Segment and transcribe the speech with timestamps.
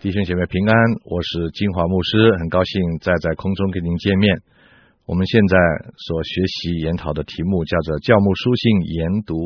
[0.00, 4.40] 弟兄姐妹平安，我是金华牧师，很高兴再在空中跟您见面。
[5.04, 5.58] 我们现在
[5.94, 9.36] 所学习研讨的题目叫做《教牧书信研读》，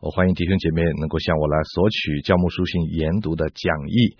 [0.00, 4.16] 我欢迎弟兄姐妹能够向我来索取教牧书信研读的讲义。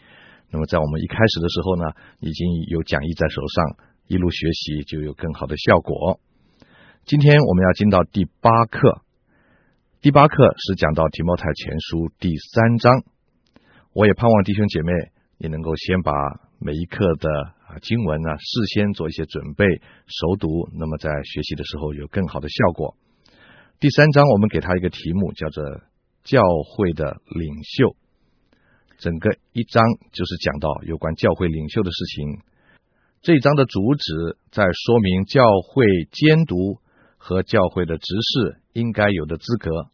[0.52, 1.88] 那么在我们一开始的时候呢，
[2.20, 6.20] 已经有讲义在手上，一路学习就有更好的效果。
[7.06, 9.00] 今天我们要进到第八课，
[10.02, 10.36] 第八课
[10.68, 13.08] 是讲到提摩太前书第三章。
[13.94, 15.15] 我也盼望弟兄姐妹。
[15.38, 16.12] 也能够先把
[16.58, 17.28] 每一课的
[17.68, 19.64] 啊经文呢，事先做一些准备
[20.06, 22.96] 熟读，那么在学习的时候有更好的效果。
[23.78, 25.62] 第三章我们给他一个题目，叫做
[26.24, 27.94] “教会的领袖”。
[28.98, 32.40] 整个一章就是讲到有关教会领袖的事情。
[33.20, 36.80] 这一章的主旨在说明教会监督
[37.18, 39.90] 和教会的执事应该有的资格，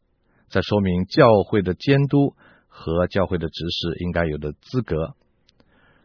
[0.49, 2.37] 在说明教会的监督
[2.69, 5.17] 和教会的执事应该有的资格。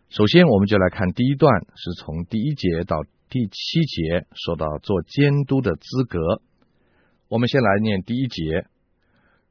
[0.10, 2.96] 首先，我们就来看第一段，是从第一节到
[3.30, 6.42] 第七节，说到做监督的资格。
[7.28, 8.66] 我们先来念第一节：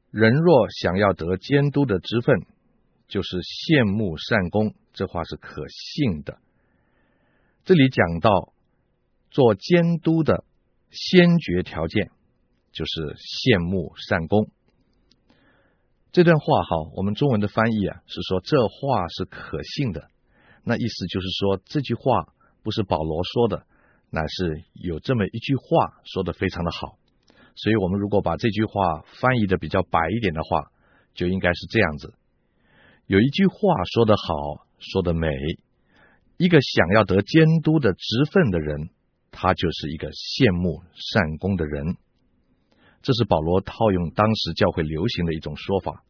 [0.09, 2.47] 人若想要得监督的职分，
[3.07, 6.39] 就是羡慕善功，这话是可信的。
[7.63, 8.51] 这里讲到
[9.29, 10.43] 做监督的
[10.89, 12.09] 先决条件，
[12.71, 14.49] 就是羡慕善功。
[16.11, 20.09] 这段话哈，我们中文的翻译啊，是说这话是可信的。
[20.69, 23.65] 那意思就是说，这句话不是保罗说的，
[24.09, 26.99] 乃是有这么一句话说得非常的好。
[27.55, 30.69] 所以，我们如果把这句话翻译的比较白一点的话，
[31.13, 32.13] 就应该是这样子：
[33.05, 33.55] 有一句话
[33.93, 35.29] 说得好，说得美，
[36.35, 38.89] 一个想要得监督的职分的人，
[39.31, 41.95] 他就是一个羡慕善功的人。
[43.01, 46.03] 这是保罗套用当时教会流行的一种说法。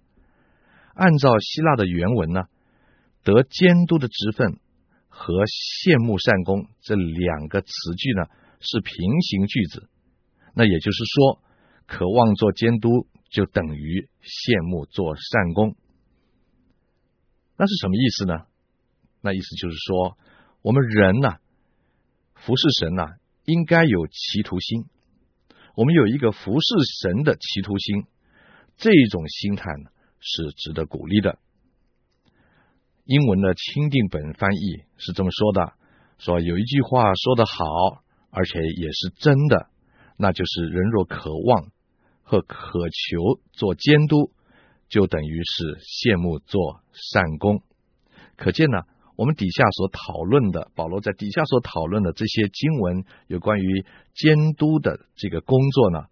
[0.96, 2.46] 按照希腊的原文呢，
[3.34, 4.60] 得监督的职分
[5.10, 8.30] 和羡慕善功这两个词句呢，
[8.62, 9.90] 是平行句子，
[10.56, 11.44] 那也就是说，
[11.86, 12.90] 渴望做监督
[13.30, 15.76] 就等于羡慕做善功。
[17.58, 18.46] 那是什么意思呢？
[19.20, 20.18] 那意思就是说，
[20.62, 21.40] 我们人呐，
[22.36, 24.86] 服侍神呐，应该有企图心。
[25.76, 26.68] 我们有一个服侍
[27.02, 28.06] 神的企图心，
[28.78, 31.40] 这种心态呢，是值得鼓励的。
[33.08, 35.72] 英文的钦定本翻译是这么说的：
[36.20, 39.68] 说有一句话说得好，而且也是真的，
[40.18, 41.72] 那就是人若渴望
[42.22, 44.32] 和渴求做监督，
[44.90, 47.64] 就等于是羡慕做善工。
[48.36, 48.80] 可见呢，
[49.16, 56.08] 我们底下所讨论的，保罗在底下所讨论的这些经文，有关于监督的这个工作呢，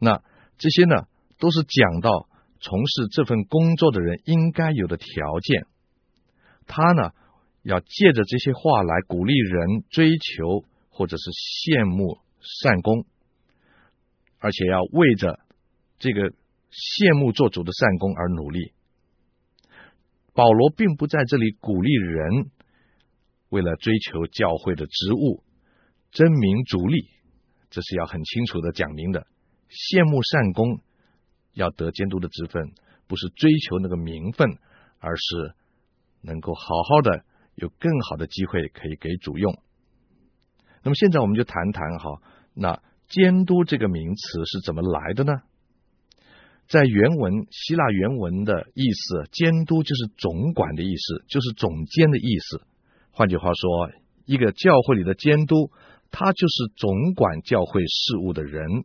[0.00, 0.20] 那
[0.58, 1.06] 这些呢，
[1.38, 2.26] 都是讲到
[2.60, 5.68] 从事这份工作的人应该有的条件。
[6.66, 7.10] 他呢，
[7.62, 13.06] 要借着这些话来鼓励人追求或者是羡慕善功，
[14.38, 15.38] 而且要为着
[15.98, 16.30] 这个
[16.70, 18.72] 羡慕做主的善功而努力。
[20.34, 22.50] 保罗并不在这里鼓励人
[23.50, 25.44] 为了追求教会的职务
[26.10, 27.08] 争名逐利，
[27.70, 29.26] 这是要很清楚的讲明的。
[29.68, 30.80] 羡慕善功
[31.52, 32.72] 要得监督的职分，
[33.06, 34.58] 不是追求那个名分，
[34.98, 35.54] 而是。
[36.22, 37.24] 能够好好的
[37.54, 39.58] 有更好的机会可以给主用。
[40.82, 42.22] 那么现在我们就谈谈哈，
[42.54, 45.32] 那监督这个名词是怎么来的呢？
[46.68, 52.62] 在原文希腊原文的意思，监督就是总管的意思，就是总监的意思。
[53.10, 53.90] 换句话说，
[54.24, 55.70] 一个教会里的监督，
[56.10, 58.84] 他就是总管教会事务的人。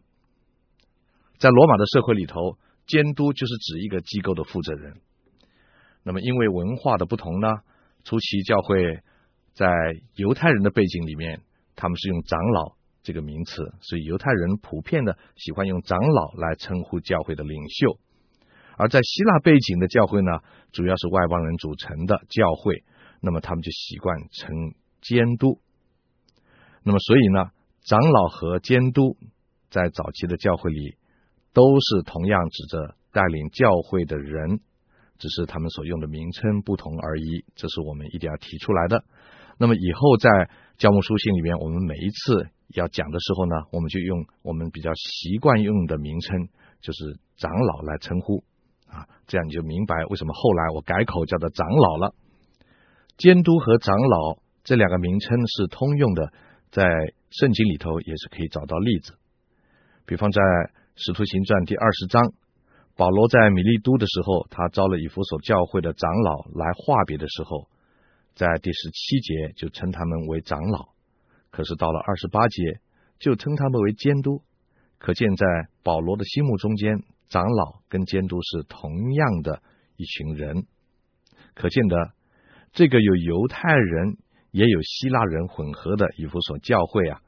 [1.38, 4.98] 在罗马的社会里头，监督就是指一个机构的负责人。
[6.04, 7.48] 那么，因为文化的不同呢，
[8.04, 9.02] 初期教会
[9.54, 9.68] 在
[10.16, 11.42] 犹太人的背景里面，
[11.76, 18.00] 他们是用长老这个名词，所以犹太人普遍的喜欢用长老来称呼教会的领袖。
[18.78, 20.40] 而在希腊背景的教会呢，
[20.72, 22.84] 主要是外邦人组成的教会，
[23.20, 24.56] 那么他们就习惯称
[25.02, 25.60] 监督。
[26.84, 27.50] 那么，所以呢，
[27.84, 29.18] 长老和监督
[29.70, 30.96] 在早期的教会里
[31.54, 34.62] 都是同样指着带领教会的人。
[35.18, 39.04] 只是他们所用的名称不同而已，这是我们一定要提出来的。
[39.58, 40.30] 那么以后在
[40.78, 46.48] 教牧书信里面，我们每一次要讲的时候呢，我们就用我们比较习惯用的名称，
[46.80, 48.44] 就是长老来称呼
[48.88, 52.14] 啊，这样你就明白为什么后来我改口叫做长老了。
[53.18, 56.32] 监督和长老这两个名称是通用的，
[56.70, 56.86] 在
[57.32, 59.14] 圣经里头也是可以找到例子，
[60.06, 60.42] 比方在
[60.96, 62.34] 使徒行传第二十章。
[62.98, 67.70] 保罗在米利都的时候，他招了以弗所教会的长老来话别的时候，
[68.34, 70.90] 在第十七节就称他们为长老，
[71.52, 72.80] 可是到了二十八节
[73.20, 74.42] 就称他们为监督。
[74.98, 75.46] 可见在
[75.84, 79.62] 保罗的心目中间，长老跟监督是同样的
[79.96, 80.66] 一群人。
[81.54, 82.14] 可见的
[82.74, 84.18] 这个有犹太人
[84.50, 87.22] 也有希腊人混合的以弗所教会啊，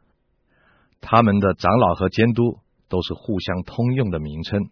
[0.99, 2.57] 他们的长老和监督
[2.87, 4.71] 都是互相通用的名称。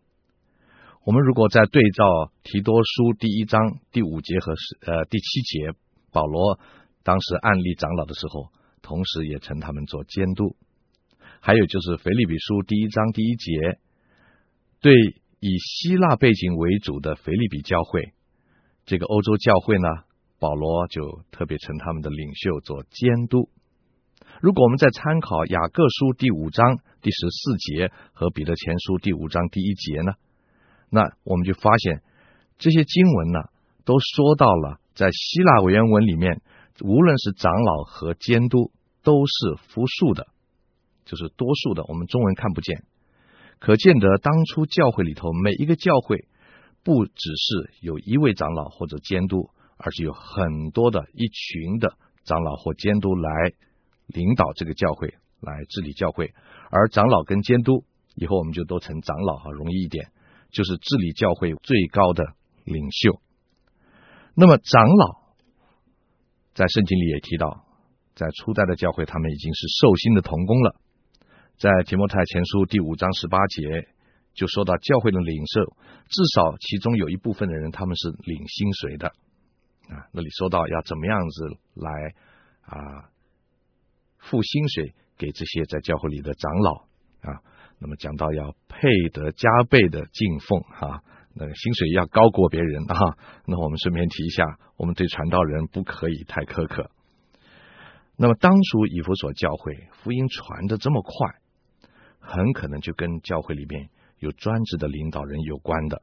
[1.07, 4.51] 我们如果在对照提多书第一章第五节和
[4.85, 5.71] 呃第七节，
[6.11, 6.59] 保罗
[7.01, 8.51] 当时案例长老的时候，
[8.81, 10.57] 同时也称他们做监督。
[11.39, 13.79] 还有就是腓利比书第一章第一节，
[14.81, 14.91] 对
[15.39, 18.11] 以希腊背景为主的腓利比教会，
[18.85, 19.87] 这个欧洲教会呢，
[20.39, 23.49] 保罗就特别称他们的领袖做监督。
[24.41, 30.11] 如果我们在参考雅各书第五章第十四节和彼得前书第五章第一节呢？
[30.89, 32.01] 那我们就发现，
[32.57, 33.39] 这些经文呢，
[33.85, 36.41] 都说到了在希腊原文里面，
[36.81, 38.71] 无论是长老和监督，
[39.03, 40.27] 都是复数的，
[41.05, 41.83] 就是多数的。
[41.87, 42.83] 我们中文看不见，
[43.59, 46.25] 可见得当初教会里头每一个教会，
[46.83, 53.29] 不只是有一位长老或者监督，而是有很多的一群的长老或监督来
[54.07, 56.33] 领导这个教会，来治理教会。
[56.69, 57.83] 而长老跟监督，
[58.15, 60.11] 以后我们就都称长老哈，容易一点。
[60.51, 62.33] 就是治理教会最高的
[62.63, 63.21] 领袖。
[64.33, 65.19] 那么长老
[66.53, 67.65] 在圣经里也提到，
[68.15, 70.75] 在初代的教会，他们已经是受薪的同工了。
[71.57, 73.87] 在提摩太前书第五章十八节
[74.33, 75.63] 就说到，教会的领袖
[76.09, 79.07] 至少其中有一部分的人，他们是领薪水的
[79.89, 80.05] 啊。
[80.11, 81.91] 那里说到要怎么样子来
[82.61, 83.09] 啊
[84.17, 86.73] 付薪水给这些在教会里的长老
[87.21, 87.41] 啊。
[87.79, 91.03] 那么讲到要配得加倍的敬奉哈，
[91.35, 93.17] 那个薪水要高过别人啊。
[93.45, 94.43] 那我们顺便提一下，
[94.77, 96.89] 我们对传道人不可以太苛刻。
[98.15, 101.35] 那么当初以弗所教会福音传得这么快，
[102.19, 106.01] 很可能就跟教会里面有专职的领导人有关的。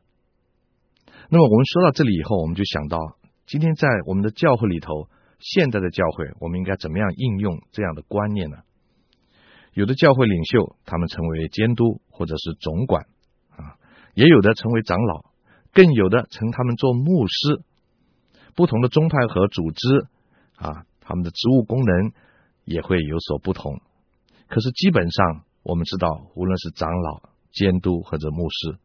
[1.29, 2.99] 那么我们说到这里以后，我们就想到
[3.47, 5.09] 今天在我们的教会里头，
[5.41, 8.59] 现在的教会，我们应该怎么样应用这样的观念呢？
[9.75, 13.07] 有的教会领袖，他们成为监督或者是总管
[13.51, 13.77] 啊，
[14.15, 15.25] 也有的成为长老，
[15.73, 17.63] 更有的称他们做牧师。
[18.55, 20.07] 不同的宗派和组织
[20.57, 22.13] 啊，他们的职务功能
[22.65, 23.81] 也会有所不同。
[24.47, 28.79] 可是基本上，我们知道，无论是长老、监督或者牧师，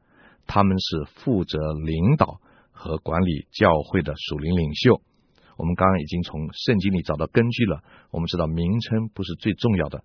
[0.48, 2.42] 他们是负责领导
[2.72, 5.00] 和管理教会的属灵领袖。
[5.56, 7.84] 我们刚刚已经从圣经里找到根据了。
[8.10, 10.04] 我们知道，名称不是最重要的。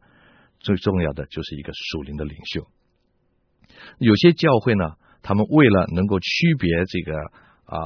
[0.65, 2.67] 最重要的就是一个属灵的领袖。
[3.99, 7.19] 有些教会呢，他们为了能够区别这个
[7.67, 7.77] 啊、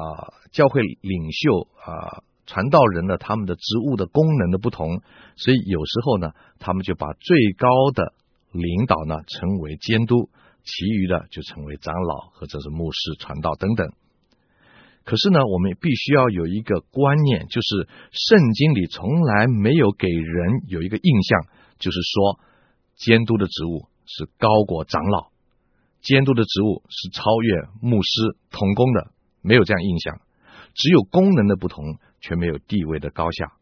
[0.53, 5.03] 教会领袖啊、传道人的他们的职务的功能的不同，
[5.35, 6.31] 所以有时候呢，
[6.61, 8.13] 他们就把最高的
[8.53, 10.31] 领导呢称为监督，
[10.63, 13.91] 其余的就称为长老或者是牧师传道等等。
[15.05, 21.41] 可是呢，我们必须要有一个观念，就是圣经里从来没有给人有一个印象，
[21.81, 22.41] 就是说。
[22.99, 25.31] 监督的职务是高过长老，
[26.03, 30.21] 监督的职务是超越牧师同工的，没有这样印象。
[30.75, 33.53] 只有功能的不同，却没有地位的高下。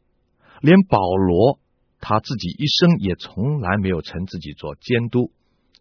[0.63, 1.61] 连保罗
[2.01, 5.31] 他自己一生也从来没有称自己做监督。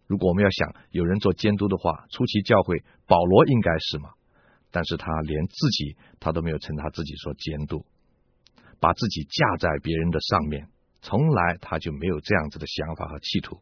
[0.06, 4.10] 如果我们要想有人做监督的话，初期教会保罗应该是嘛？
[4.70, 7.86] 但是他连自己他都没有称他自己做监督，
[8.82, 10.68] 把自己架在别人的上面。
[11.06, 13.62] 从来他就没有这样子的想法和企图，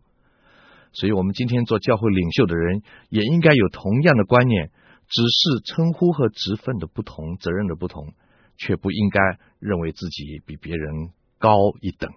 [0.94, 4.72] 所以，我们今天做教会领袖的人也应该有同样的观念，
[5.10, 8.14] 只是称呼和职分的不同，责任的不同，
[8.56, 9.20] 却不应该
[9.60, 12.10] 认为自己比别人高一等。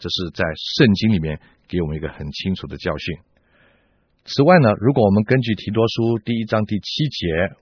[0.00, 1.38] 这是在圣经里面
[1.68, 3.18] 给我们一个很清楚的教训。
[4.24, 7.54] 此外呢，如果我们根据提多书第一章第七节，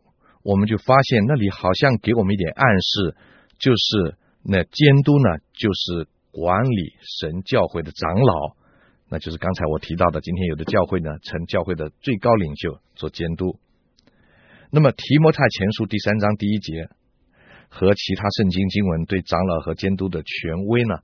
[0.43, 3.15] 我们就发现那里好像给我们一点暗示，
[3.59, 6.09] 就是那监督呢，就是。
[6.33, 8.57] 管理神教会的长老，
[9.09, 10.21] 那就是刚才我提到的。
[10.23, 13.59] 今天有的教会呢，称教会的最高领袖做监督。
[14.71, 16.89] 那么提摩太前书第三章第一节
[17.69, 20.95] 和其他圣经经文对长老和监督的权威呢，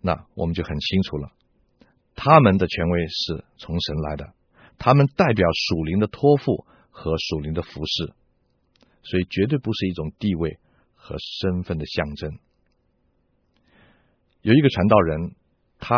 [0.00, 1.30] 那我们就很清楚了。
[2.16, 4.32] 他们的权威是从神来的，
[4.78, 8.12] 他们代表属灵的托付和属灵的服侍，
[9.04, 10.58] 所以绝对不是一种地位
[10.96, 12.40] 和身份的象征。
[14.46, 15.34] 有一个传道人，
[15.80, 15.96] 他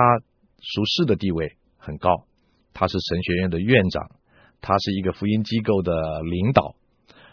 [0.63, 2.25] 属士的地位很高，
[2.73, 4.11] 他是神学院的院长，
[4.63, 6.75] 他是一个福音机构的领导，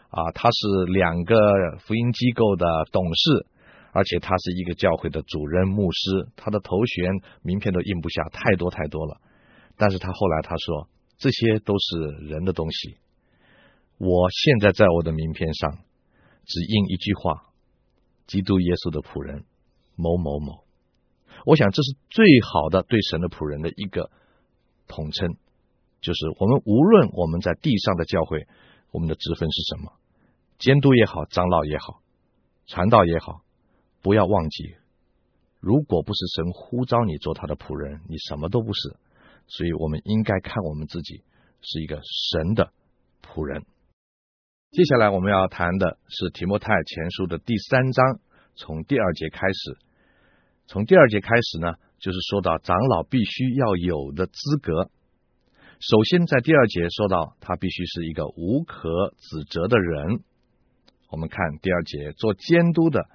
[0.10, 1.38] 啊，他是两个
[1.79, 3.48] 福音机构的董事，
[3.93, 9.22] 而且他是一个教会的主任牧师，他的头衔名片都印不下，太多太多了。
[9.77, 12.98] 但是他后来他说，这些都是人的东西。
[14.00, 15.77] 我现在在我的名片上
[16.43, 17.53] 只印一句话：
[18.27, 19.45] 基督耶稣的仆人
[19.95, 20.64] 某某某。
[21.46, 24.10] 我想这是最好的对神的仆人的一个
[24.88, 25.38] 统称，
[26.02, 28.48] 就是我们无论我们在地上的教会，
[28.92, 29.94] 我们的职分是什么，
[30.58, 32.02] 监督也好，长老也好，
[32.66, 33.42] 传道也好。
[34.02, 34.75] 不要忘记，
[35.60, 38.98] 如果不是神呼召你做他的仆人，你什么都不是。
[39.48, 41.24] 所以，我们应该看我们自己
[41.62, 42.72] 是一个神的
[43.24, 43.66] 仆人。
[44.72, 48.20] 接下来我们要谈的是提摩太前书的第三章，
[48.56, 49.78] 从第二节开始。
[50.67, 54.89] 从第二节开始呢，就是说到长老必须要有的资格。
[55.79, 60.24] 首先，在第二节说到他必须是一个无可指责的人。
[61.10, 63.07] 我们看第二节，做监督的。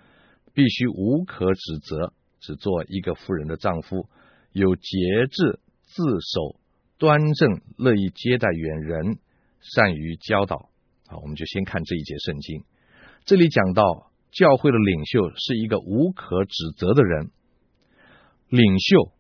[0.53, 4.09] 必须无可指责，只做一个妇人的丈夫，
[4.51, 4.83] 有节
[5.31, 6.59] 制、自守、
[6.99, 9.19] 端正，乐意接待远人，
[9.61, 10.69] 善于教导。
[11.07, 12.65] 好，我们就先看这一节圣经。
[13.25, 17.31] 这里讲到教会的领袖是一个无可指责的人，
[18.51, 19.13] 领袖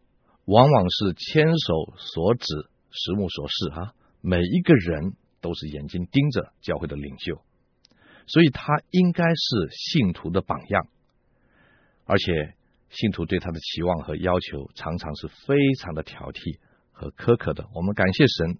[0.44, 2.44] 往往是牵手所指、
[2.90, 3.70] 实目所示。
[3.70, 7.40] 哈，每一个人都是眼睛盯着教会的领袖，
[8.26, 10.88] 所以他应该是信徒的榜样。
[12.04, 12.54] 而且，
[12.88, 16.58] 信徒对他的期望和要求常常是非常的挑剔
[16.90, 17.68] 和苛刻的。
[17.72, 18.58] 我们感谢神，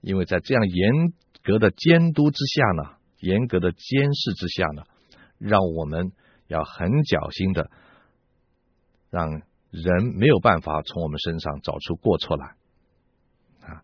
[0.00, 4.84] 因为在这样严格的监督之下呢，严格的监视之下呢，
[5.38, 6.12] 让我们
[6.46, 7.68] 要很小心的，
[9.10, 9.42] 让
[9.74, 12.54] 人没有办法从我们身上找出过错来
[13.62, 13.82] 啊，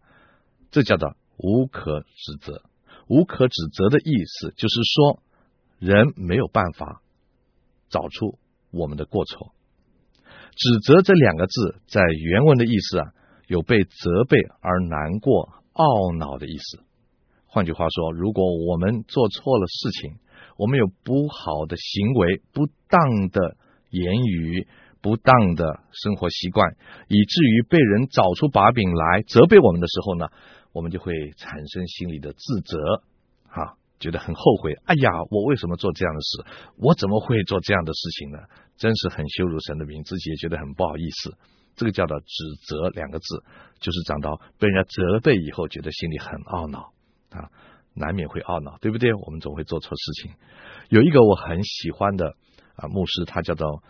[0.70, 2.62] 这叫做无可指责。
[3.08, 5.20] 无可指责的意思就是说，
[5.80, 7.02] 人没有办法
[7.88, 8.38] 找出。
[8.72, 9.52] 我们的过错，
[10.54, 13.12] 指责这两个字在原文的意思啊，
[13.48, 16.84] 有被责备而难过、懊恼的意思。
[17.46, 20.20] 换句话说，如果我们做错了事情，
[20.56, 23.56] 我们有不好的行为、不当的
[23.90, 24.68] 言语、
[25.00, 26.76] 不当的生活习惯，
[27.08, 30.28] 以至于被人找出把柄来责备我们的时候呢，
[30.72, 33.02] 我们就会产生心里的自责，
[33.48, 33.74] 啊。
[34.00, 36.42] 觉得很后悔，哎呀，我为什么做这样的事？
[36.78, 38.38] 我怎么会做这样的事情呢？
[38.78, 41.36] 真是很羞辱神的名，自己也觉得很不好意思。
[41.76, 42.26] 这个叫做指
[42.66, 43.44] 责两个字，
[43.78, 46.94] 就是讲到被人家责备以后，觉得心里很懊恼
[47.28, 47.52] 啊，
[47.92, 49.12] 难免会懊恼，对不对？
[49.12, 50.32] 我们总会做错事情。
[50.88, 52.36] 有一个我很喜欢的
[52.76, 53.82] 啊牧师，他叫做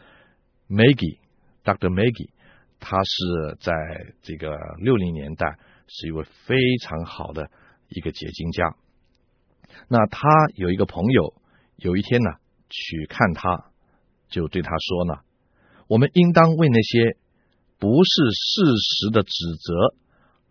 [0.70, 1.90] Maggie，Dr.
[1.90, 2.30] Maggie，
[2.78, 3.74] 他是在
[4.22, 5.58] 这个六零年代
[5.88, 7.50] 是一位非常好的
[7.88, 8.76] 一个结晶家。
[9.88, 11.34] 那他有一个朋友，
[11.76, 12.30] 有一天呢，
[12.68, 13.72] 去看他，
[14.28, 15.20] 就对他说呢
[15.88, 17.16] ：“我们应当为那些
[17.78, 19.94] 不是事实的指责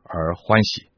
[0.04, 0.90] 而欢喜，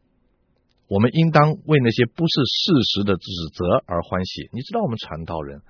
[0.88, 4.50] 我们应当为那些不是事实的指责而欢喜。
[4.51, 5.62] 你知道，我们传道人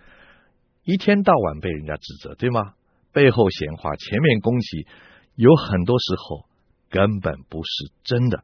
[0.83, 2.75] 一天到晚被人家指责，对吗？
[3.13, 4.87] 背后闲话，前面攻击，
[5.35, 6.45] 有很多时候
[6.89, 8.43] 根本不是真的。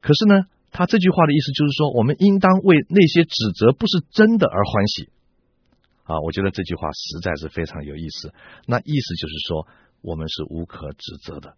[0.00, 5.08] 可是呢？”他这句话的意思就是说，我们应当为那些指责不是真的而欢喜
[6.04, 6.20] 啊！
[6.20, 8.34] 我觉得这句话实在是非常有意思。
[8.66, 9.66] 那意思就是说，
[10.02, 11.56] 我们是无可指责的，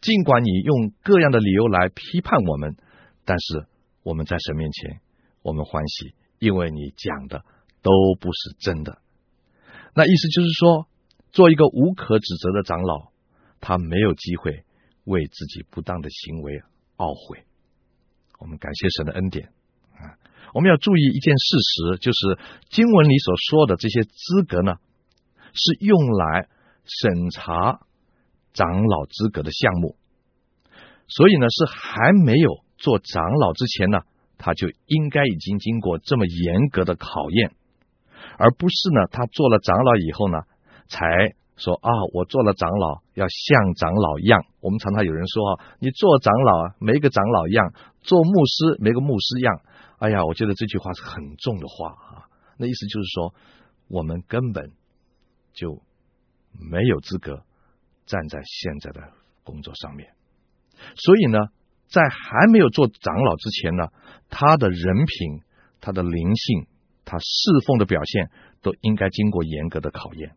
[0.00, 2.76] 尽管你用各样的理由来批判我们，
[3.24, 3.66] 但是
[4.02, 5.00] 我们在神面前，
[5.42, 7.44] 我们欢喜，因为你讲的
[7.82, 8.98] 都不是真的。
[9.94, 10.88] 那意思就是说，
[11.32, 13.10] 做一个无可指责的长老，
[13.60, 14.64] 他没有机会
[15.04, 16.60] 为自己不当的行为
[16.96, 17.44] 懊悔。
[18.38, 19.48] 我们感谢神的恩典
[19.94, 20.16] 啊！
[20.54, 22.38] 我们要注意一件事实，就是
[22.70, 24.74] 经文里所说的这些资格呢，
[25.52, 26.48] 是用来
[26.84, 27.80] 审查
[28.52, 29.96] 长老资格的项目。
[31.06, 34.00] 所以呢，是还没有做长老之前呢，
[34.38, 37.52] 他就应该已经经过这么严格的考验，
[38.38, 40.38] 而不是呢，他做了长老以后呢，
[40.90, 41.00] 才。
[41.56, 44.46] 说啊，我做了长老，要像长老一样。
[44.60, 47.68] 我们常常有人说啊，你做长老啊，没个长老样；
[48.00, 49.60] 做牧师，没个牧师样。
[49.98, 52.24] 哎呀，我觉得这句话是很重的话啊。
[52.56, 53.34] 那意思就是说，
[53.88, 54.72] 我们根本
[55.52, 55.82] 就
[56.58, 57.42] 没有资格
[58.06, 59.12] 站在现在的
[59.44, 60.14] 工作上面。
[60.96, 61.48] 所以呢，
[61.88, 63.88] 在还没有做长老之前呢，
[64.30, 65.42] 他的人品、
[65.82, 66.66] 他的灵性、
[67.04, 68.30] 他侍奉的表现，
[68.62, 70.36] 都应该经过严格的考验。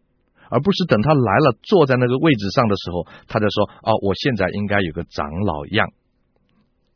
[0.50, 5.88] 而不是等他来了，坐在那个位置上的时候，他就说：“哦，我现在应该有个长老样。”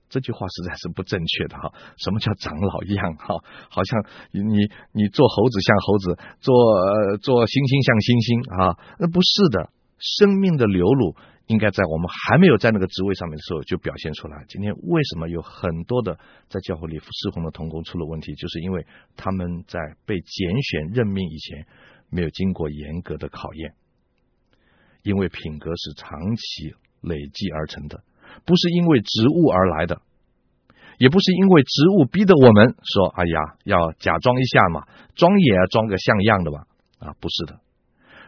[0.09, 1.73] 这句话实在是不正确的哈。
[1.97, 3.35] 什么叫长老样哈？
[3.69, 8.79] 好像你你做猴子像猴子，做呃做猩猩像猩猩啊？
[8.99, 11.15] 那不是的，生命的流露
[11.47, 14.45] 应该在我们还没有在那个职位上面的时候就表现出来。
[14.47, 16.15] 今天为什么有很多的
[16.47, 18.87] 在教会里侍奉的同工出了问题，就是因为
[19.17, 21.67] 他们在被拣选任命以前
[22.09, 23.73] 没有经过严格的考验，
[25.03, 28.03] 因为品格是长期累积而成的。
[28.45, 30.01] 不是因为职务而来的，
[30.97, 36.67] 也不是因为职务逼得我们说：“哎呀，要假装一下嘛，装也要装个像样的吧。”
[36.99, 37.59] 啊，不是的。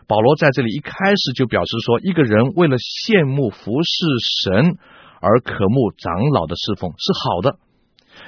[0.08, 4.06] 保罗在这里一开始就表示说，一个人为了羡慕服侍
[4.42, 4.78] 神
[5.22, 7.60] 而渴慕长老的侍奉是好的，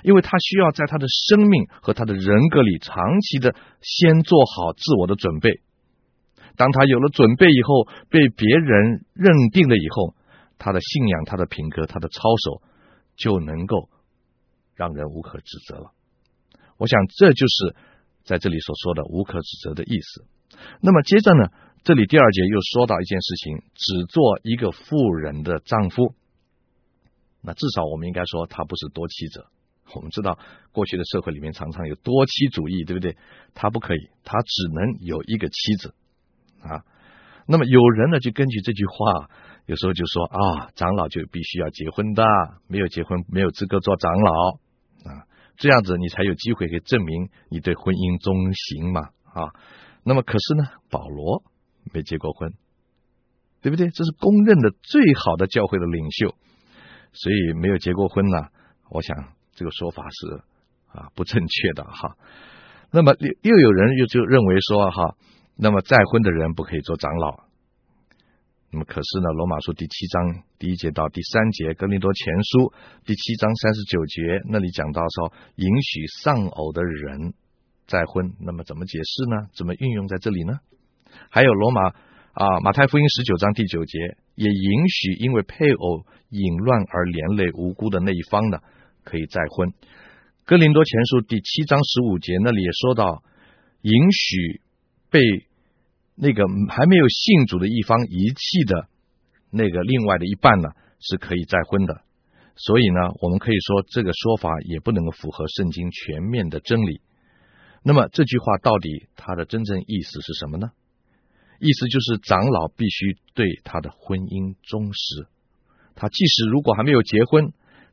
[0.04, 5.62] 因为他需要在他的生命和他的人格里长期的先做好自我的准备。
[6.56, 10.16] 当他有了准备以后，被别人认定了以后。
[10.64, 12.62] 他的信仰、他的品格、他的操守，
[13.16, 13.90] 就能够
[14.76, 15.92] 让人无可指责了。
[16.78, 17.76] 我想，这就是
[18.24, 20.28] 在这里所说的“无可指责”的意思。
[20.80, 21.50] 那么接着呢，
[21.84, 26.14] 这里第二节又说到一件事情：只做一个富人的丈夫。
[27.42, 29.48] 那至少我们应该说，他不是多妻者。
[29.96, 30.38] 我们知道，
[30.72, 33.18] 过去的社会里面常常有多妻主义，对不对？
[33.54, 35.94] 他不可以，他只能有一个妻子
[36.62, 36.84] 啊。
[37.48, 39.30] 那么有人呢，就根据这句话。
[39.68, 42.26] 有时候就说啊，长老就必须要结婚的，
[42.68, 44.52] 没有结婚没有资格做长老
[45.06, 49.54] 啊，这样子你才有机会可以证明你对婚姻忠行嘛啊。
[50.04, 51.44] 那么可是呢，保罗
[51.94, 52.52] 没结过婚，
[53.62, 53.88] 对不对？
[53.92, 56.36] 这是公认的最好的教会的领袖，
[57.14, 58.48] 所以没有结过婚呢。
[58.90, 59.16] 我想
[59.62, 60.42] 这个说法是
[60.98, 62.18] 啊不正确的哈。
[62.90, 65.16] 那么又又有人又就认为说哈，
[65.56, 67.44] 那么再婚的人不可以做长老。
[68.72, 72.60] 那么可是呢，《罗马书》第七章第一节到第三节，《哥林多前书》
[73.06, 77.36] 第七章三十九节那里讲到说，允许丧偶的人
[77.86, 79.46] 再婚，那么怎么解释呢？
[79.54, 80.58] 怎么运用在这里呢？
[81.30, 81.90] 还有《罗马》
[82.34, 84.00] 啊，《马太福音》十九章第九节
[84.36, 88.60] 也允许因为配偶淫乱而连累无辜的那一方呢，
[89.04, 89.70] 可以再婚。
[90.46, 93.24] 《哥林多前书》第七章十五节那里也说到，
[93.82, 94.62] 允许
[95.10, 95.20] 被。
[96.14, 98.88] 那个还没有信主的一方遗弃的
[99.50, 102.04] 那个另外的一半呢，是可以再婚的。
[102.56, 107.02] 所以呢，我们可以说这个说法也不能够符合圣经全面的真理。
[107.82, 110.68] 那么这句话到底它的真正意思是什么呢？
[111.60, 115.28] 意思就是长老必须对他的婚姻忠实。
[115.96, 117.52] 他即使如果还没有结婚，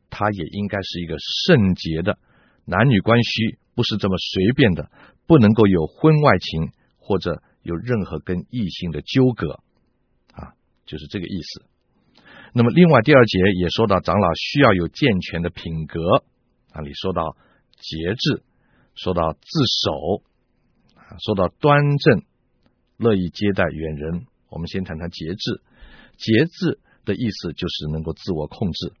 [0.09, 2.17] 他也应该是一个圣洁的
[2.65, 4.89] 男女关系，不是这么随便的，
[5.27, 7.41] 不能够有婚外情或者。
[7.61, 9.59] 有任何跟异性的纠葛
[10.31, 11.65] 啊，就是这个意思。
[12.53, 15.99] 那么，另外第二节也说到，长老需要有健全的品格
[16.71, 17.35] 啊，你说到
[17.75, 18.43] 节制，
[18.95, 19.39] 说到自
[19.83, 20.23] 守，
[20.95, 22.23] 啊说到端正，
[22.95, 24.25] 乐意接待远人。
[24.49, 25.61] 我们先谈谈节制。
[26.15, 28.93] 节制的意思就是能够自我控制。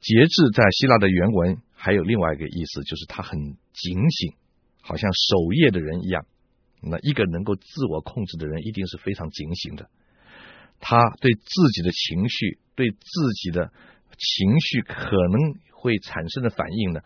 [0.00, 4.34] 节制在希腊的原文还有另外一个意思，就是他很警醒，
[4.80, 6.26] 好像守夜的人一样。
[6.82, 9.90] 那一个能够自我控制的人，一定是非常警醒的。
[10.80, 13.70] 他对自己的情绪，对自己的
[14.16, 17.00] 情绪可能会产生的反应呢，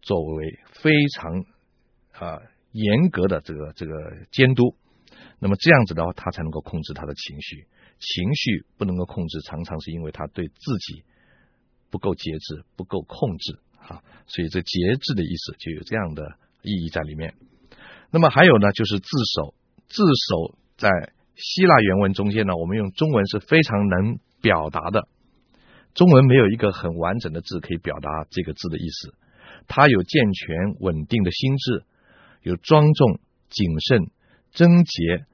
[0.00, 1.44] 作为非常
[2.12, 2.38] 啊、
[2.70, 3.92] 严格的这个这个
[4.30, 4.76] 监督。
[5.40, 7.66] 那么这样子的话，他才能够控制他的情绪。
[7.98, 11.02] 情绪不能够控制，常常是因为他对自己
[11.96, 14.04] 不够节制，不够控制啊。
[14.26, 17.32] 所以这节制的意思就有这样的意义在里面。
[18.10, 19.54] 那么还有呢，就是自守。
[19.88, 20.90] 自守在
[21.36, 25.08] 希腊原文中间呢，我们用中文是非常能表达的。
[25.94, 29.14] 中文没有一个很完整的字可以表达这个字的意思。
[29.66, 31.84] 它有健全稳定的心智，
[32.42, 34.10] 有庄重谨慎
[34.52, 35.24] 贞洁，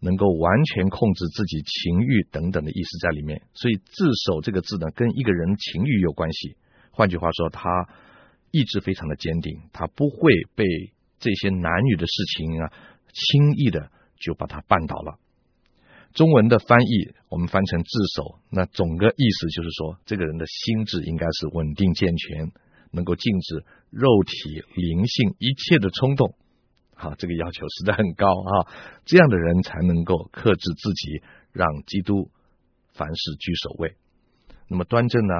[0.00, 3.42] 能够完全控制自己情欲等等的意思在里面。
[3.54, 6.56] 所以自守这个字呢，跟一个人情欲有关系。
[6.90, 7.88] 换句话说，他
[8.50, 10.64] 意志非常的坚定，他不会被。
[11.22, 12.72] 这些男女的事情啊，
[13.12, 15.18] 轻易的就把他绊倒了。
[16.14, 22.52] 中文的翻译我们翻成自守，那总个意思就是说，这个人的心智应该是稳定健全，
[22.90, 26.34] 能够禁止肉体灵性一切的冲动。
[27.00, 28.68] 好，这个要求实在很高啊，
[29.06, 32.30] 这样的人才能够克制自己，让基督
[32.92, 33.96] 凡事居首位。
[34.68, 35.34] 那么端正呢？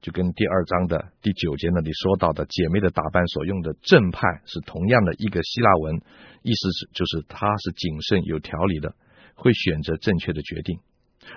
[0.00, 5.96] 就跟第二章的第九节那里说到的姐妹的打扮所用的正派是同样的一个希腊文，
[6.42, 8.94] 意思是就是他是谨慎有条理的，
[9.34, 10.78] 会选择正确的决定。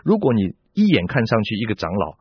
[0.04, 2.18] 如果你一眼看上去一个长老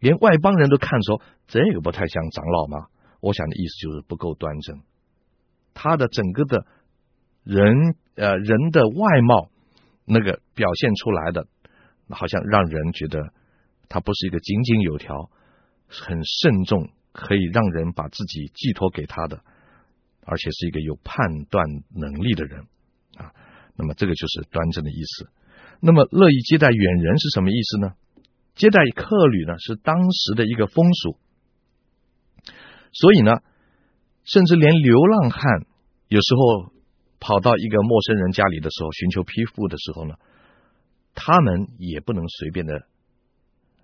[0.00, 2.86] 连外邦人都看说这个不太像长老吗？
[3.20, 4.80] 我想的意思就是不够端正。
[5.80, 6.66] 他的整个的
[7.44, 9.48] 人呃人的外貌
[10.04, 11.46] 那个表现出来的，
[12.10, 13.32] 好像让人觉得
[13.88, 15.30] 他不是一个井井有条、
[15.86, 19.40] 很慎重，可以让人把自己寄托给他的，
[20.24, 21.64] 而且是一个有判断
[21.94, 22.66] 能力的人
[23.16, 23.30] 啊。
[23.76, 25.30] 那么这个就是端正的意思。
[25.78, 27.92] 那么乐意接待远人是什么意思呢？
[28.56, 31.16] 接待客旅呢是当时的一个风俗，
[32.90, 33.38] 所以呢，
[34.24, 35.67] 甚至连流浪汉
[36.08, 36.72] 有时候
[37.20, 40.16] 跑到一个陌生人家里的时候寻求庇护的时候呢，
[41.14, 42.86] 他们也不能随便的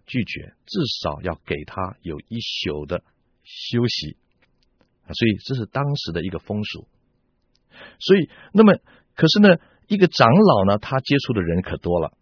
[0.07, 3.03] 拒绝，至少要给他有一宿的
[3.45, 4.17] 休息。
[5.07, 6.89] 所以这是当时的一个风俗。
[8.01, 8.79] 所以，那么
[9.15, 9.57] 可是呢？
[9.87, 12.17] 一个长老呢，他接触的人可多了，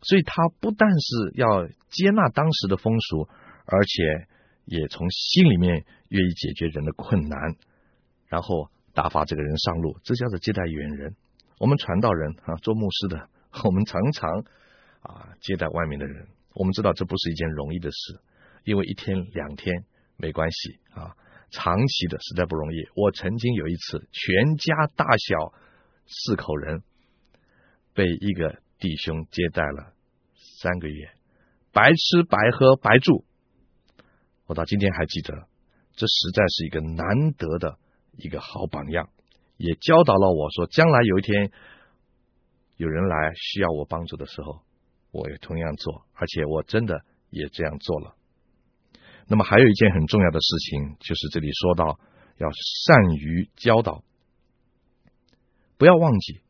[0.00, 3.28] 所以他不但是要接纳当时的风俗，
[3.66, 4.26] 而且
[4.64, 7.56] 也从心里面愿意解决人的困难，
[8.26, 11.14] 然后打发这个人上路，这叫做接待远人。
[11.58, 13.28] 我们传道人啊，做牧师的，
[13.64, 14.30] 我们常常
[15.02, 16.26] 啊接待外面的人。
[16.54, 18.20] 我们知道这不是一件容易的事，
[18.64, 19.84] 因为一天两天
[20.16, 21.16] 没关系啊，
[21.50, 22.76] 长期的实在不容易。
[22.94, 25.52] 我曾经有一次，全家大小
[26.06, 26.82] 四口人。
[27.96, 29.92] 被一个弟兄接待了
[30.60, 31.10] 三个月，
[31.72, 33.24] 白吃白喝白住，
[34.46, 35.46] 我到今天还记得，
[35.94, 37.78] 这实在是一个难得的
[38.16, 39.08] 一个好榜样，
[39.56, 41.50] 也教导了我说，将来有一天
[42.76, 44.60] 有人来需要我帮助的时候，
[45.10, 48.14] 我也同样做，而且我真的也这样做了。
[49.26, 51.98] 那么还有一件很重要的事情，就是这里说到
[52.38, 52.48] 要
[52.86, 54.02] 善于教导，
[55.78, 56.40] 不要忘记。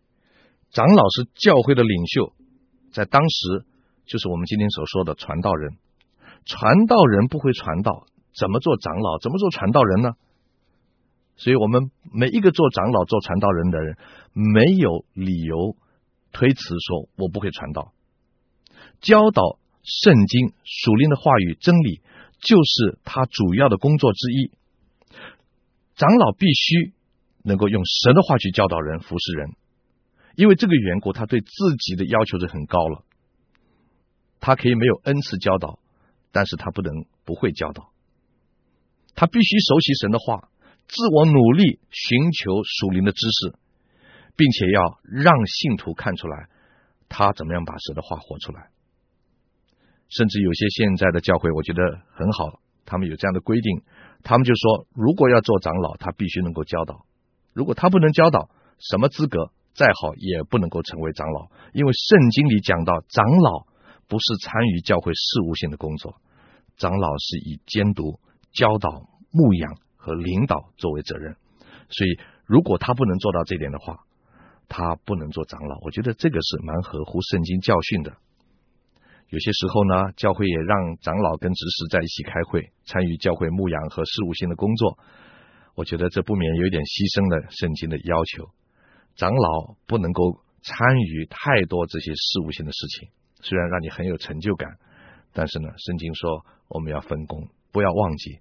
[0.71, 2.33] 长老是教会的领袖，
[2.93, 3.65] 在当时
[4.07, 5.77] 就是我们今天所说的传道人。
[6.47, 9.19] 传道人不会传道，怎么做长老？
[9.21, 10.11] 怎么做传道人呢？
[11.37, 13.97] 所以，我们每一个做长老、做传道人的人，
[14.33, 15.77] 没有理由
[16.33, 17.93] 推辞说“我不会传道”。
[19.03, 22.01] 教导圣经、属灵的话语、真理，
[22.41, 24.53] 就是他主要的工作之一。
[25.97, 26.93] 长老必须
[27.43, 29.51] 能够用神的话去教导人、服侍人。
[30.37, 33.05] 因为这个缘故，他对自己的要求是很高了。
[34.41, 35.79] 他可以没有恩赐教导，
[36.33, 37.91] 但是他不能不会教导。
[39.15, 40.49] 他必须熟悉神的话，
[40.87, 43.55] 自我努力寻求属灵的知识，
[44.37, 46.49] 并且要让信徒看出来
[47.09, 48.69] 他怎么样把神的话活出来。
[50.09, 53.83] 甚至有些现在的教会，我觉得很好，他们有这样的规定，
[54.23, 57.05] 他们就说，如果要做长老，他必须能够教导。
[57.53, 59.53] 如果他不能教导，什么资格？
[59.75, 63.67] 再好也不能够成为长老，因为圣经里讲到，长老
[64.07, 66.21] 不是参与教会事务性的工作，
[66.77, 68.21] 长老是以监督、
[68.53, 71.35] 教导、牧养和领导作为责任。
[71.89, 74.05] 所以，如果他不能做到这点的话，
[74.69, 75.79] 他不能做长老。
[75.81, 78.13] 我觉得这个是蛮合乎圣经教训的。
[79.31, 84.99] 有些时候呢，教会也让长老跟执事在一起开会，参与教会牧养和事务性的工作。
[85.75, 88.51] 我觉得这不免有点牺牲了圣经的要求。
[89.17, 93.09] 长老不能够参与太多这些事务性的事情，
[93.41, 94.77] 虽然让你很有成就感，
[95.33, 98.39] 但是呢，圣经说我们要分工，不要忘记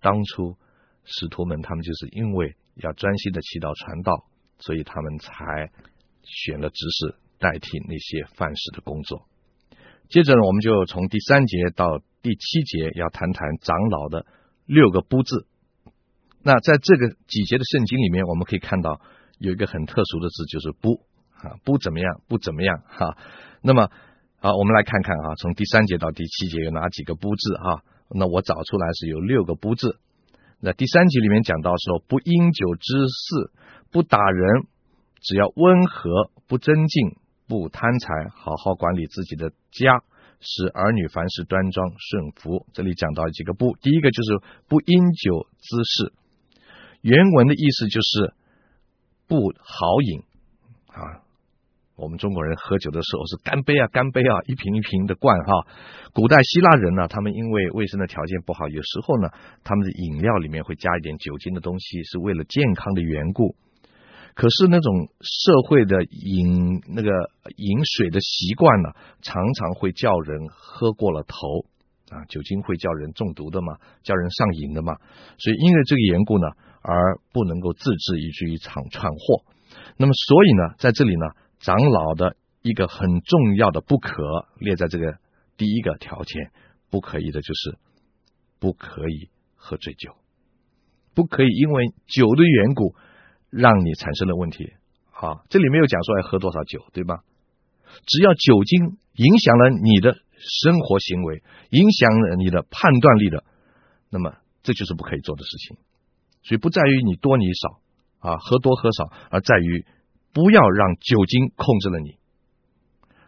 [0.00, 0.56] 当初
[1.04, 4.26] 使徒们他们就是因为要专心的祈祷传道，
[4.58, 5.70] 所以他们才
[6.22, 9.26] 选了执事代替那些犯事的工作。
[10.08, 14.26] 接着呢，我们就从第三节到第七节要谈谈长老的
[14.66, 15.46] 六个不字。
[16.42, 19.00] 那在这个几节的圣经里面，我们可以看到。
[19.38, 21.00] 有一个很特殊的字，就是不
[21.34, 23.18] 啊，不怎么样，不怎么样哈。
[23.60, 23.90] 那么
[24.38, 27.82] 好，我们来看看啊，从第三节到第七节有哪几个不字啊？
[28.08, 29.98] 那我找出来是有六个不字。
[30.64, 33.50] 那第三集里面讲到说，不因酒滋事，
[33.90, 34.66] 不打人，
[35.20, 37.16] 只要温和，不争竞，
[37.48, 40.04] 不贪财，好好管理自己的家，
[40.38, 42.66] 使儿女凡事端庄顺服。
[42.72, 46.12] 这里讲到几个不，第一个就是不因酒滋事。
[47.00, 48.34] 原文的意思就是。
[49.28, 50.20] 不好饮
[50.88, 51.24] 啊！
[51.96, 55.66] 我们中国人喝酒的时候是干杯啊，干杯啊，一瓶一瓶的灌哈。
[56.12, 59.28] 古代希腊人呢，他们因为卫生的条件不好，有时候呢，
[59.62, 63.54] 他们的饮料里面会加一点酒精的东西，是为了健康的缘故。
[64.34, 67.10] 可是那种社会的饮那个
[67.56, 71.36] 饮水的习惯呢，常常会叫人喝过了头
[72.10, 74.94] 啊，酒精会叫人中毒的嘛，叫人上瘾的嘛。
[75.38, 76.46] 所以因为这个缘故呢。
[76.84, 79.44] 而不能够自制，以至于场串货。
[79.98, 81.26] 那么，所以呢，在这里呢，
[81.62, 85.16] 长老的一个很重要的不可列在这个
[85.56, 86.50] 第一个条件，
[86.90, 87.78] 不可以的就是
[88.58, 90.14] 不可以喝醉酒，
[91.14, 92.94] 不可以因为酒的缘故
[93.48, 94.72] 让你产生了问题。
[95.12, 97.22] 啊，这里没有讲说要喝多少酒，对吧？
[98.06, 103.44] 只要酒精影响了你的生活行为，影响了你的判断力的，
[104.10, 105.76] 那么这就是不可以做的事情。
[106.42, 109.86] 所以不在于你多你少啊，喝多喝少，而在于
[110.32, 112.16] 不要让酒精控制了你。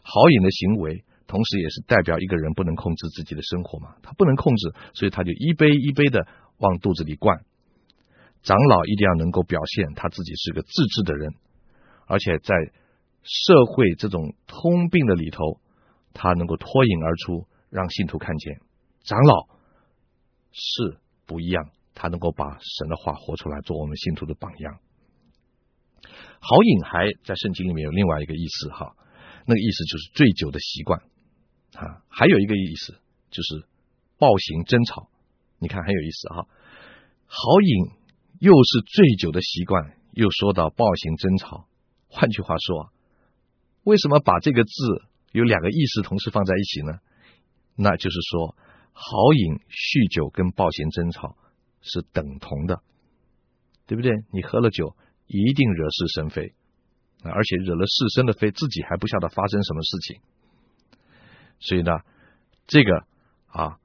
[0.02, 6.26] 好饮的行为，同时也是代表一个人不能控制自己的生活嘛，他不能控制，所以他就一杯一杯的
[6.58, 7.44] 往肚子里灌。
[8.42, 11.32] 长老一定要能够表现他自己是个自制的人，
[12.06, 12.54] 而且在
[13.22, 15.58] 社会这种通病的里头，
[16.12, 18.60] 他能够脱颖而出，让信徒看见
[19.02, 19.46] 长老
[20.52, 24.78] 是不一样，他能够把神的话活出来，做我们信徒的榜样。
[26.40, 28.94] 好饮还在圣经里面有另外一个意思哈，
[29.46, 31.00] 那个意思就是醉酒的习惯
[31.74, 32.94] 啊，还有一个意思
[33.30, 33.66] 就是
[34.18, 35.08] 暴行争吵。
[35.58, 36.46] 你看很有意思哈，
[37.26, 37.90] 好饮
[38.40, 41.66] 又是醉酒的习惯，又说到暴行争吵。
[42.08, 42.92] 换句话说，
[43.82, 44.72] 为什么把这个字
[45.32, 46.98] 有两个意思同时放在一起呢？
[47.76, 48.54] 那就是说，
[48.92, 51.36] 好饮、酗酒跟暴行争吵
[51.80, 52.82] 是等同的，
[53.86, 54.12] 对不对？
[54.32, 54.94] 你喝了酒，
[55.26, 56.54] 一定惹是生非，
[57.22, 60.20] 而且惹了是生的非，自己还不晓得发生什么事情。
[61.60, 61.92] 所以呢，
[62.66, 63.04] 这个
[63.46, 63.78] 啊，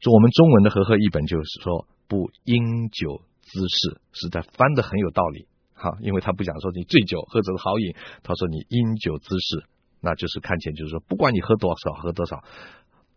[0.00, 5.46] 就我们中文的和合译本就是说，不因酒滋事，实在翻得很有道理。
[5.74, 9.64] 好，因为他不讲说你醉酒喝着好饮，他说你因酒滋事，
[10.00, 12.42] 那就是看见就是说，不管你喝多少喝多少，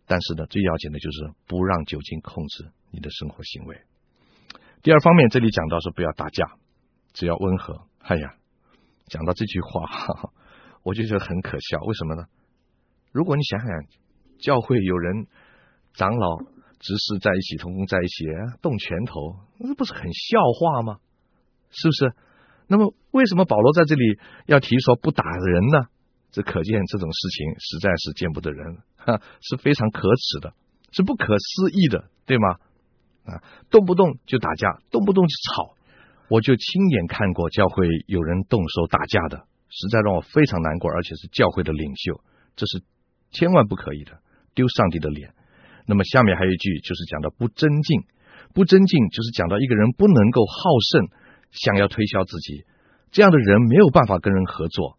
[0.06, 3.82] 但是呢，最要紧的就是不让酒精控制你的生活行为。
[4.84, 6.58] 第二方面，这里讲到说不要打架，
[7.14, 7.82] 只要温和。
[8.00, 8.36] 哎呀，
[9.08, 10.30] 讲到这句话，哈哈，
[10.84, 11.80] 我就觉得很可笑。
[11.86, 12.26] 为什么呢？
[13.12, 13.70] 如果你想想，
[14.40, 15.28] 教会有人
[15.94, 16.38] 长老
[16.80, 18.26] 执事在一起，同工在一起，
[18.62, 21.00] 动拳头，那不是很笑话吗？
[21.70, 22.14] 是不是？
[22.68, 25.88] 那么，为什么保罗在这里要提说不打人呢？
[26.32, 30.54] 这可见这种事情实在是见不得人，哈， 是非常可耻的，
[30.94, 32.56] 是不可思议的，对吗？
[33.26, 35.76] 啊，动不动就打架，动不动就吵，
[36.32, 42.22] 我就亲眼看过教会有人动手打架的，实在让我非常难过，而且是教会的领袖，
[42.56, 42.82] 这是
[43.32, 44.18] 千万不可以的，
[44.56, 45.34] 丢上帝的脸。
[45.86, 48.04] 那么下面还有一句，就是讲到不争竞，
[48.54, 51.10] 不争竞就是讲到一个人不能够好胜。
[51.52, 52.64] 想要推销自己，
[53.12, 54.98] 这样的人没有办法跟人合作，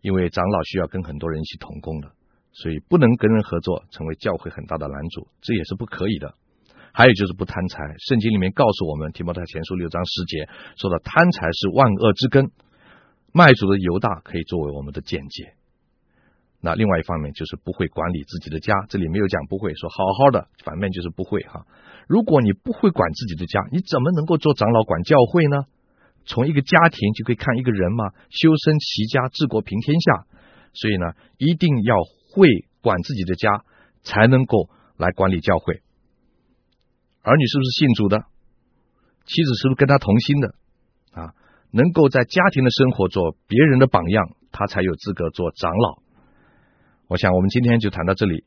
[0.00, 2.10] 因为长老需要跟很多人一起同工的，
[2.50, 6.34] 所以不能跟人合作，成为教会很大的拦阻，这也是不可以的。
[6.96, 10.48] 还有就是不贪财，圣经里面告诉我们，提摩太前书六章十节
[10.80, 12.50] 说的贪财是万恶之根，
[13.34, 15.52] 卖主的犹大可以作为我们的见解。
[16.62, 21.66] 那另外一方面就是不会管理自己的家，这里没有讲不会，说好好的，反面就是不会哈。
[22.08, 25.68] 如果你不会管自己的家，你怎么能够做长老管教会呢？
[26.24, 30.24] 从一个家庭就可以看一个人嘛，修身齐家治国平天下。
[30.72, 31.94] 所以呢，一定要
[32.32, 32.48] 会
[32.80, 33.66] 管自己的家，
[34.02, 35.82] 才能够来管理教会。
[37.26, 38.22] 儿女是不是信主的？
[39.24, 40.54] 妻子是不是跟他同心的？
[41.10, 41.34] 啊，
[41.72, 45.98] 能够在家庭的生活做别人的榜样，他才有资格做长老。
[47.08, 48.44] 我想我们今天就谈到这里。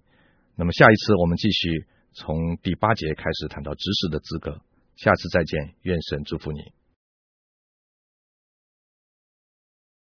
[0.56, 4.62] 那么下一次我们继续从第八节开始谈到知识的资格。
[4.96, 6.79] 下次再见，愿神祝福你。